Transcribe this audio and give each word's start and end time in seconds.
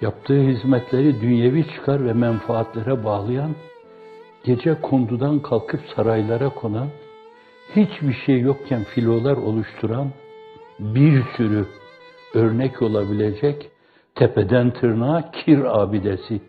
Yaptığı 0.00 0.40
hizmetleri 0.40 1.20
dünyevi 1.20 1.66
çıkar 1.74 2.04
ve 2.04 2.12
menfaatlere 2.12 3.04
bağlayan, 3.04 3.54
gece 4.44 4.80
kondudan 4.80 5.38
kalkıp 5.38 5.80
saraylara 5.96 6.48
konan, 6.48 6.88
hiçbir 7.76 8.14
şey 8.26 8.40
yokken 8.40 8.84
filolar 8.84 9.36
oluşturan, 9.36 10.10
bir 10.78 11.22
sürü 11.36 11.66
örnek 12.34 12.82
olabilecek 12.82 13.70
tepeden 14.14 14.70
tırnağa 14.70 15.30
kir 15.30 15.80
abidesi, 15.80 16.40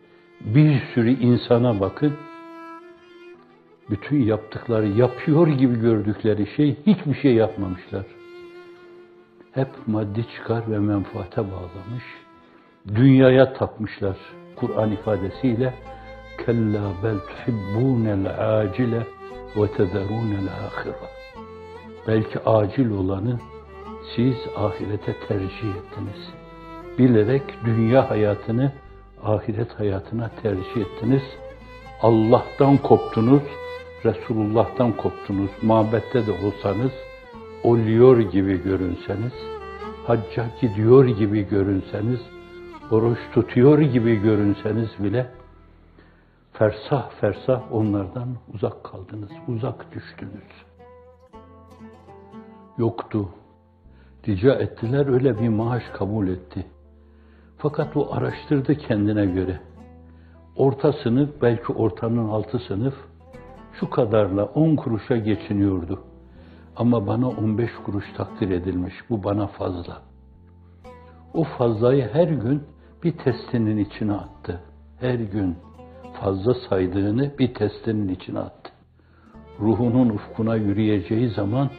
bir 0.41 0.81
sürü 0.93 1.09
insana 1.09 1.79
bakın, 1.79 2.13
bütün 3.89 4.23
yaptıkları, 4.23 4.87
yapıyor 4.87 5.47
gibi 5.47 5.79
gördükleri 5.79 6.47
şey 6.55 6.77
hiçbir 6.85 7.13
şey 7.13 7.33
yapmamışlar. 7.33 8.05
Hep 9.51 9.67
maddi 9.87 10.25
çıkar 10.35 10.71
ve 10.71 10.79
menfaate 10.79 11.41
bağlamış, 11.51 12.03
dünyaya 12.87 13.53
tapmışlar. 13.53 14.17
Kur'an 14.55 14.91
ifadesiyle 14.91 15.73
kella 16.45 16.81
bel 17.03 17.17
tuhibbunel 17.19 18.59
acile 18.59 19.07
ve 19.55 19.67
tezerunel 19.67 20.47
ahire. 20.47 20.95
Belki 22.07 22.39
acil 22.45 22.91
olanı 22.91 23.39
siz 24.15 24.35
ahirete 24.55 25.15
tercih 25.27 25.75
ettiniz. 25.75 26.33
Bilerek 26.97 27.43
dünya 27.65 28.09
hayatını 28.09 28.71
ahiret 29.23 29.79
hayatına 29.79 30.31
tercih 30.41 30.77
ettiniz. 30.77 31.23
Allah'tan 32.01 32.77
koptunuz, 32.77 33.41
Resulullah'tan 34.05 34.91
koptunuz. 34.91 35.49
Mabette 35.61 36.27
de 36.27 36.31
olsanız, 36.31 36.91
oluyor 37.63 38.19
gibi 38.19 38.63
görünseniz, 38.63 39.33
hacca 40.07 40.45
gidiyor 40.61 41.05
gibi 41.05 41.49
görünseniz, 41.49 42.19
oruç 42.91 43.19
tutuyor 43.33 43.79
gibi 43.79 44.15
görünseniz 44.15 44.89
bile 44.99 45.27
fersah 46.53 47.09
fersah 47.09 47.73
onlardan 47.73 48.27
uzak 48.53 48.83
kaldınız, 48.83 49.31
uzak 49.47 49.95
düştünüz. 49.95 50.65
Yoktu. 52.77 53.29
Rica 54.27 54.53
ettiler, 54.53 55.07
öyle 55.07 55.39
bir 55.39 55.49
maaş 55.49 55.83
kabul 55.93 56.27
etti. 56.27 56.65
Fakat 57.57 57.97
o 57.97 58.13
araştırdı 58.13 58.75
kendine 58.75 59.25
göre. 59.25 59.59
Orta 60.55 60.93
sınıf, 60.93 61.29
belki 61.41 61.73
ortanın 61.73 62.29
altı 62.29 62.59
sınıf, 62.59 62.93
şu 63.79 63.89
kadarla 63.89 64.45
on 64.45 64.75
kuruşa 64.75 65.17
geçiniyordu. 65.17 66.03
Ama 66.75 67.07
bana 67.07 67.29
on 67.29 67.57
beş 67.57 67.71
kuruş 67.85 68.05
takdir 68.17 68.49
edilmiş, 68.49 68.93
bu 69.09 69.23
bana 69.23 69.47
fazla. 69.47 70.01
O 71.33 71.43
fazlayı 71.43 72.09
her 72.13 72.27
gün 72.27 72.63
bir 73.03 73.11
testinin 73.11 73.77
içine 73.77 74.13
attı. 74.13 74.61
Her 74.99 75.19
gün 75.19 75.57
fazla 76.21 76.53
saydığını 76.53 77.31
bir 77.39 77.53
testinin 77.53 78.07
içine 78.07 78.39
attı. 78.39 78.71
Ruhunun 79.59 80.09
ufkuna 80.09 80.55
yürüyeceği 80.55 81.29
zaman 81.29 81.69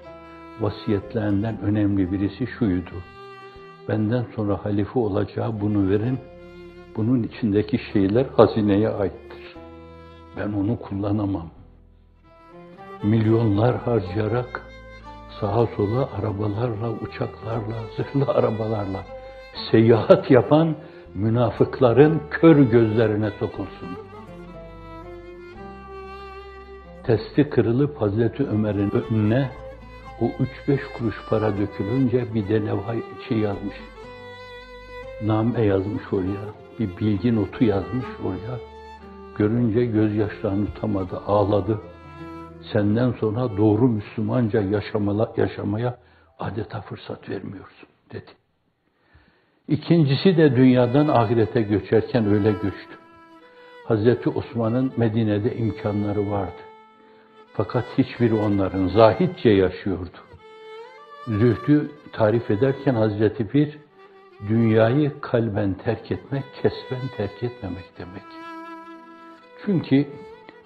vasiyetlerinden 0.60 1.60
önemli 1.60 2.12
birisi 2.12 2.47
şuydu. 2.47 2.94
Benden 3.88 4.26
sonra 4.36 4.64
halife 4.64 4.98
olacağı 4.98 5.60
bunu 5.60 5.91
verin. 5.91 6.19
Bunun 6.97 7.22
içindeki 7.22 7.78
şeyler 7.92 8.26
hazineye 8.37 8.88
aittir. 8.88 9.56
Ben 10.37 10.52
onu 10.52 10.78
kullanamam. 10.78 11.50
Milyonlar 13.02 13.76
harcayarak 13.76 14.62
sağa 15.41 15.66
sola 15.76 16.08
arabalarla, 16.19 16.91
uçaklarla, 16.91 17.76
zırhlı 17.97 18.32
arabalarla 18.32 19.04
seyahat 19.70 20.31
yapan 20.31 20.76
münafıkların 21.15 22.21
kör 22.31 22.56
gözlerine 22.56 23.31
sokulsun. 23.31 23.88
Testi 27.03 27.50
kırılıp 27.50 28.00
Hazreti 28.00 28.47
Ömer'in 28.47 28.91
önüne 28.91 29.50
o 30.20 30.25
üç 30.25 30.69
beş 30.69 30.81
kuruş 30.99 31.15
para 31.31 31.59
dökülünce 31.59 32.34
bir 32.34 32.49
de 32.49 32.66
levha 32.66 32.94
şey 33.28 33.38
yazmış. 33.38 33.76
Name 35.22 35.62
yazmış 35.62 36.12
oraya. 36.12 36.44
Bir 36.78 36.97
bilgi 36.97 37.37
notu 37.37 37.65
yazmış 37.65 38.06
oraya. 38.25 38.59
Görünce 39.38 39.84
gözyaşlarını 39.84 40.66
tutamadı, 40.66 41.20
ağladı. 41.26 41.81
Senden 42.72 43.12
sonra 43.12 43.56
doğru 43.56 43.88
Müslümanca 43.88 44.60
yaşamala, 44.60 45.32
yaşamaya 45.37 45.99
adeta 46.38 46.81
fırsat 46.81 47.28
vermiyorsun 47.28 47.88
dedi. 48.12 48.31
İkincisi 49.70 50.36
de 50.36 50.56
dünyadan 50.56 51.08
ahirete 51.08 51.62
göçerken 51.62 52.26
öyle 52.26 52.53
göçtü. 52.53 52.97
Hazreti 53.84 54.31
Osman'ın 54.31 54.92
Medine'de 54.97 55.56
imkanları 55.56 56.31
vardı. 56.31 56.62
Fakat 57.53 57.84
hiçbiri 57.98 58.34
onların 58.34 58.86
zahitçe 58.86 59.50
yaşıyordu. 59.50 60.19
Zühdü 61.26 61.91
tarif 62.12 62.50
ederken 62.50 62.94
Hazreti 62.94 63.47
Pir, 63.47 63.78
dünyayı 64.48 65.20
kalben 65.20 65.75
terk 65.75 66.12
etmek, 66.12 66.44
kesben 66.62 67.08
terk 67.16 67.42
etmemek 67.42 67.84
demek. 67.98 68.22
Çünkü 69.64 70.06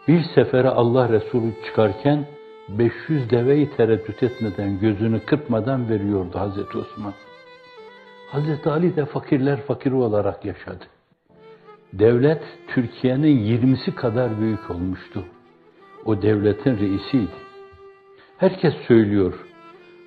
bir 0.09 0.23
sefere 0.35 0.69
Allah 0.69 1.09
Resulü 1.09 1.53
çıkarken 1.67 2.27
500 2.69 3.31
deveyi 3.31 3.71
tereddüt 3.71 4.23
etmeden, 4.23 4.81
gözünü 4.81 5.21
kırpmadan 5.21 5.89
veriyordu 5.89 6.39
Hazreti 6.39 6.79
Osman. 6.79 7.13
Hazreti 8.31 8.71
Ali 8.71 8.97
de 8.97 9.05
fakirler 9.05 9.61
fakiri 9.61 9.95
olarak 9.95 10.45
yaşadı. 10.45 10.85
Devlet 11.93 12.43
Türkiye'nin 12.69 13.39
20'si 13.39 13.95
kadar 13.95 14.41
büyük 14.41 14.71
olmuştu. 14.71 15.25
O 16.05 16.23
devletin 16.23 16.79
reisiydi. 16.79 17.45
Herkes 18.39 18.75
söylüyor. 18.89 19.35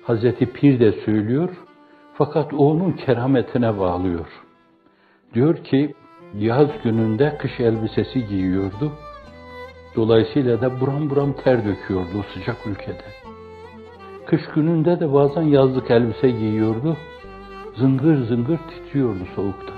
Hazreti 0.02 0.46
Pir 0.46 0.80
de 0.80 0.92
söylüyor. 0.92 1.50
Fakat 2.14 2.54
o 2.54 2.56
onun 2.56 2.92
kerametine 2.92 3.78
bağlıyor. 3.78 4.26
Diyor 5.34 5.64
ki 5.64 5.94
yaz 6.38 6.68
gününde 6.84 7.38
kış 7.38 7.60
elbisesi 7.60 8.26
giyiyordu. 8.26 8.92
Dolayısıyla 9.96 10.60
da 10.60 10.80
buram 10.80 11.10
buram 11.10 11.32
ter 11.32 11.64
döküyordu 11.64 12.24
sıcak 12.34 12.66
ülkede. 12.66 13.04
Kış 14.26 14.40
gününde 14.54 15.00
de 15.00 15.12
bazen 15.12 15.42
yazlık 15.42 15.90
elbise 15.90 16.30
giyiyordu. 16.30 16.96
Zıngır 17.78 18.16
zıngır 18.16 18.58
titriyordu 18.58 19.24
soğuktan. 19.36 19.76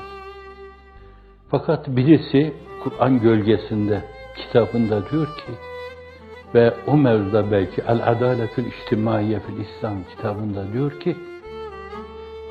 Fakat 1.48 1.88
birisi 1.88 2.52
Kur'an 2.84 3.20
gölgesinde 3.20 4.02
kitabında 4.36 5.10
diyor 5.10 5.26
ki 5.26 5.52
ve 6.54 6.74
o 6.86 6.96
mevzuda 6.96 7.50
belki 7.50 7.82
El 7.88 8.10
Adaletül 8.10 8.64
İçtimaiye 8.66 9.40
fil 9.40 9.58
İslam 9.58 10.04
kitabında 10.16 10.72
diyor 10.72 11.00
ki 11.00 11.16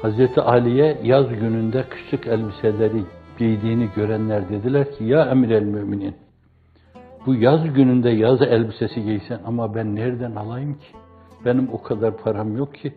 Hazreti 0.01 0.41
Ali'ye 0.41 0.97
yaz 1.03 1.29
gününde 1.29 1.83
kışlık 1.89 2.27
elbiseleri 2.27 3.03
giydiğini 3.37 3.89
görenler 3.95 4.49
dediler 4.49 4.91
ki 4.91 5.03
ya 5.03 5.25
emir 5.25 5.49
el 5.49 5.63
müminin 5.63 6.15
bu 7.25 7.35
yaz 7.35 7.73
gününde 7.73 8.09
yaz 8.09 8.41
elbisesi 8.41 9.03
giysen 9.03 9.39
ama 9.45 9.75
ben 9.75 9.95
nereden 9.95 10.35
alayım 10.35 10.73
ki? 10.73 10.97
Benim 11.45 11.69
o 11.73 11.83
kadar 11.83 12.17
param 12.17 12.57
yok 12.57 12.75
ki 12.75 12.93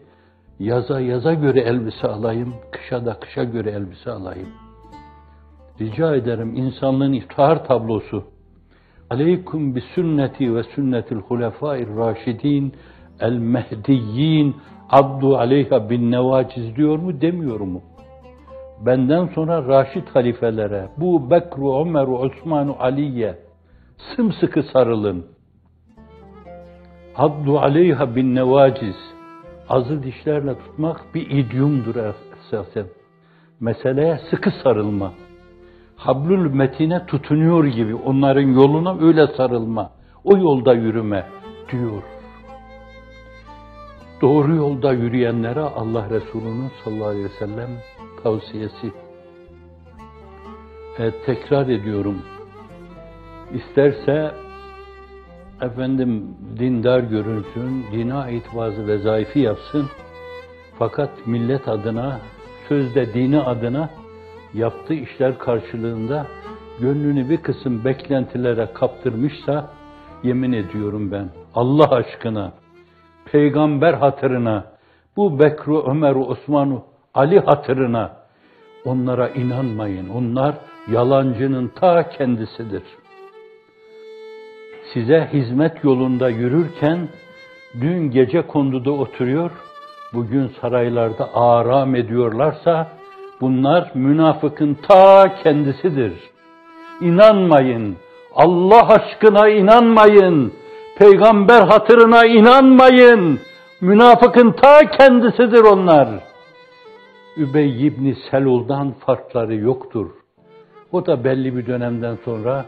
yaza 0.62 1.00
yaza 1.00 1.34
göre 1.34 1.60
elbise 1.60 2.08
alayım, 2.08 2.54
kışa 2.70 3.06
da 3.06 3.14
kışa 3.20 3.44
göre 3.44 3.70
elbise 3.70 4.10
alayım. 4.10 4.48
Rica 5.80 6.14
ederim 6.16 6.56
insanlığın 6.56 7.12
iftihar 7.12 7.64
tablosu 7.64 8.24
Aleykum 9.10 9.74
bi 9.74 9.80
sünneti 9.94 10.54
ve 10.54 10.62
sünnetil 10.62 11.16
hulefâir 11.16 11.88
raşidin 11.96 12.74
el 13.20 13.32
mehdiyyin 13.32 14.56
abdu 14.90 15.36
aleyha 15.38 15.90
bin 15.90 16.10
nevaciz 16.10 16.76
diyor 16.76 16.98
mu 16.98 17.20
demiyor 17.20 17.60
mu? 17.60 17.82
Benden 18.86 19.26
sonra 19.26 19.68
Raşid 19.68 20.06
halifelere 20.14 20.88
bu 20.96 21.30
Bekru, 21.30 21.80
Ömer, 21.80 22.06
Osman, 22.06 22.76
Aliye 22.78 23.38
sımsıkı 24.16 24.62
sarılın. 24.62 25.26
Abdu 27.16 27.58
aleyha 27.58 28.16
bin 28.16 28.34
nevaciz 28.34 28.96
azı 29.72 30.02
dişlerle 30.02 30.58
tutmak 30.58 31.14
bir 31.14 31.30
idiomdur 31.30 31.94
esasen. 31.96 32.86
Meseleye 33.60 34.20
sıkı 34.30 34.50
sarılma. 34.62 35.12
Hablül 35.96 36.54
metine 36.54 37.06
tutunuyor 37.06 37.64
gibi 37.64 37.94
onların 37.94 38.48
yoluna 38.48 39.06
öyle 39.06 39.26
sarılma. 39.26 39.90
O 40.24 40.36
yolda 40.36 40.74
yürüme 40.74 41.26
diyor. 41.72 42.02
Doğru 44.20 44.54
yolda 44.54 44.92
yürüyenlere 44.92 45.60
Allah 45.60 46.10
Resulü'nün 46.10 46.70
sallallahu 46.84 47.08
aleyhi 47.08 47.24
ve 47.24 47.38
sellem 47.38 47.70
tavsiyesi. 48.22 48.92
Evet, 50.98 51.14
tekrar 51.26 51.68
ediyorum. 51.68 52.22
İsterse 53.54 54.32
efendim 55.62 56.36
dindar 56.58 57.00
görünsün, 57.00 57.84
dine 57.92 58.14
ait 58.14 58.44
bazı 58.56 58.86
vezaifi 58.86 59.38
yapsın. 59.38 59.86
Fakat 60.78 61.10
millet 61.26 61.68
adına, 61.68 62.20
sözde 62.68 63.14
dini 63.14 63.40
adına 63.40 63.90
yaptığı 64.54 64.94
işler 64.94 65.38
karşılığında 65.38 66.26
gönlünü 66.80 67.30
bir 67.30 67.36
kısım 67.36 67.84
beklentilere 67.84 68.68
kaptırmışsa 68.74 69.70
yemin 70.22 70.52
ediyorum 70.52 71.12
ben 71.12 71.28
Allah 71.54 71.90
aşkına, 71.90 72.52
peygamber 73.32 73.94
hatırına, 73.94 74.64
bu 75.16 75.38
Bekru, 75.38 75.84
Ömer, 75.90 76.14
Osman, 76.14 76.82
Ali 77.14 77.40
hatırına 77.40 78.16
onlara 78.84 79.28
inanmayın. 79.28 80.08
Onlar 80.08 80.54
yalancının 80.90 81.68
ta 81.68 82.08
kendisidir. 82.08 82.82
Size 84.94 85.28
hizmet 85.32 85.84
yolunda 85.84 86.28
yürürken 86.28 87.08
dün 87.80 88.10
gece 88.10 88.46
konduda 88.46 88.90
oturuyor, 88.90 89.50
bugün 90.12 90.50
saraylarda 90.60 91.34
aram 91.34 91.94
ediyorlarsa 91.94 92.88
bunlar 93.40 93.90
münafıkın 93.94 94.74
ta 94.88 95.34
kendisidir. 95.42 96.12
İnanmayın. 97.00 97.96
Allah 98.34 98.88
aşkına 98.88 99.48
inanmayın. 99.48 100.52
Peygamber 100.98 101.62
hatırına 101.62 102.26
inanmayın. 102.26 103.40
Münafıkın 103.80 104.52
ta 104.52 104.78
kendisidir 104.98 105.64
onlar. 105.64 106.08
Übey 107.36 107.86
ibn 107.86 108.12
Selul'dan 108.30 108.92
farkları 109.06 109.54
yoktur. 109.54 110.10
O 110.92 111.06
da 111.06 111.24
belli 111.24 111.56
bir 111.56 111.66
dönemden 111.66 112.18
sonra 112.24 112.64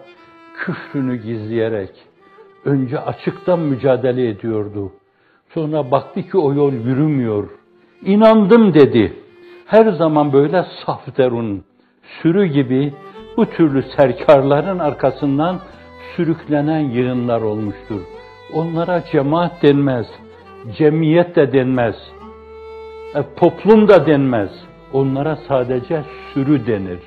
küfrünü 0.56 1.16
gizleyerek 1.16 2.13
önce 2.64 2.98
açıktan 2.98 3.60
mücadele 3.60 4.28
ediyordu. 4.28 4.92
Sonra 5.54 5.90
baktı 5.90 6.22
ki 6.22 6.38
o 6.38 6.54
yol 6.54 6.72
yürümüyor. 6.72 7.48
İnandım 8.04 8.74
dedi. 8.74 9.16
Her 9.66 9.92
zaman 9.92 10.32
böyle 10.32 10.64
saf 10.86 11.16
derun, 11.16 11.64
sürü 12.22 12.46
gibi 12.46 12.92
bu 13.36 13.46
türlü 13.46 13.82
serkarların 13.96 14.78
arkasından 14.78 15.60
sürüklenen 16.16 16.80
yığınlar 16.80 17.40
olmuştur. 17.40 18.00
Onlara 18.52 19.04
cemaat 19.12 19.62
denmez, 19.62 20.06
cemiyet 20.78 21.36
de 21.36 21.52
denmez, 21.52 21.94
e, 23.14 23.22
toplum 23.36 23.88
da 23.88 24.06
denmez. 24.06 24.50
Onlara 24.92 25.38
sadece 25.48 26.02
sürü 26.34 26.66
denir. 26.66 27.00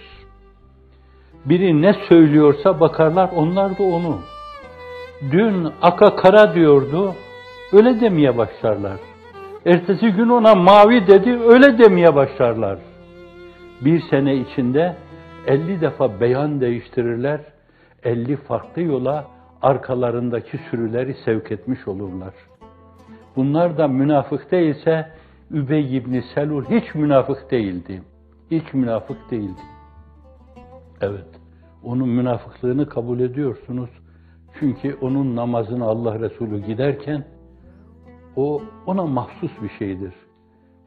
Biri 1.46 1.82
ne 1.82 1.96
söylüyorsa 2.10 2.80
bakarlar 2.80 3.30
onlar 3.36 3.78
da 3.78 3.84
onu. 3.84 4.20
Dün 5.22 5.68
aka 5.82 6.16
kara 6.16 6.54
diyordu, 6.54 7.14
öyle 7.74 8.02
demeye 8.02 8.38
başlarlar. 8.38 9.00
Ertesi 9.66 10.12
gün 10.12 10.30
ona 10.30 10.56
mavi 10.56 11.08
dedi, 11.08 11.40
öyle 11.48 11.78
demeye 11.78 12.16
başlarlar. 12.16 12.80
Bir 13.82 14.02
sene 14.10 14.36
içinde 14.36 14.96
50 15.48 15.82
defa 15.82 16.20
beyan 16.20 16.62
değiştirirler, 16.62 17.42
50 18.04 18.36
farklı 18.36 18.82
yola 18.82 19.26
arkalarındaki 19.62 20.60
sürüleri 20.70 21.16
sevk 21.26 21.52
etmiş 21.52 21.88
olurlar. 21.88 22.34
Bunlar 23.36 23.78
da 23.78 23.88
münafık 23.88 24.52
değilse 24.52 25.12
Übey 25.52 25.98
ibn 25.98 26.20
Selul 26.36 26.66
hiç 26.66 26.96
münafık 26.96 27.52
değildi. 27.52 28.02
Hiç 28.52 28.74
münafık 28.74 29.32
değildi. 29.32 29.62
Evet, 31.02 31.28
onun 31.84 32.10
münafıklığını 32.10 32.90
kabul 32.90 33.20
ediyorsunuz. 33.20 33.90
Çünkü 34.60 34.98
onun 35.02 35.36
namazını 35.36 35.86
Allah 35.86 36.20
Resulü 36.20 36.60
giderken 36.66 37.26
o 38.36 38.62
ona 38.86 39.06
mahsus 39.06 39.52
bir 39.62 39.70
şeydir. 39.80 40.14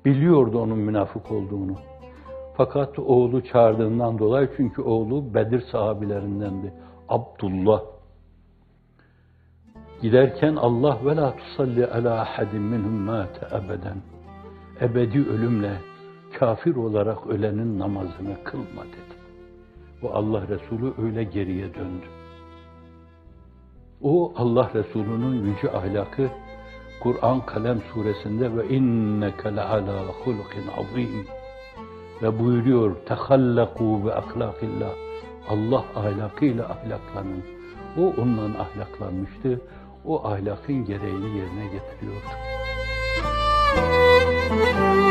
Biliyordu 0.04 0.58
onun 0.58 0.78
münafık 0.78 1.30
olduğunu. 1.30 1.74
Fakat 2.56 2.98
oğlu 2.98 3.44
çağırdığından 3.44 4.18
dolayı 4.18 4.50
çünkü 4.56 4.82
oğlu 4.82 5.34
Bedir 5.34 5.60
sahabilerindendi. 5.60 6.72
Abdullah. 7.08 7.82
Giderken 10.02 10.56
Allah 10.56 10.98
ve 11.04 11.16
la 11.16 11.36
tusalli 11.36 11.86
ala 11.86 12.20
ahadin 12.20 12.62
minhum 12.62 12.92
mate 12.92 13.46
ebeden. 13.56 13.96
Ebedi 14.80 15.28
ölümle 15.30 15.72
kafir 16.38 16.76
olarak 16.76 17.26
ölenin 17.26 17.78
namazını 17.78 18.44
kılma 18.44 18.84
dedi. 18.84 19.20
Bu 20.02 20.10
Allah 20.10 20.48
Resulü 20.48 20.92
öyle 21.02 21.24
geriye 21.24 21.74
döndü. 21.74 22.19
O 24.02 24.32
Allah 24.36 24.70
Resulü'nün 24.74 25.46
yüce 25.46 25.72
ahlakı 25.72 26.28
Kur'an 27.02 27.46
Kalem 27.46 27.80
suresinde 27.94 28.56
ve 28.56 28.68
inneke 28.68 29.56
le 29.56 29.60
ala 29.60 30.06
hulukin 30.06 30.68
azim 30.78 31.26
ve 32.22 32.38
buyuruyor 32.38 32.96
tehallaku 33.06 34.06
ve 34.06 34.14
ahlakillah 34.14 34.90
Allah 35.48 35.84
ahlakıyla 35.96 36.64
ahlaklanın. 36.64 37.44
O 37.98 38.22
ondan 38.22 38.54
ahlaklanmıştı. 38.54 39.60
O 40.04 40.26
ahlakın 40.26 40.84
gereğini 40.84 41.38
yerine 41.38 41.64
getiriyordu. 41.64 42.30
Müzik 44.50 45.09